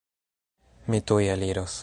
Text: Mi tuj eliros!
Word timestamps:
Mi 0.93 1.03
tuj 1.11 1.23
eliros! 1.37 1.79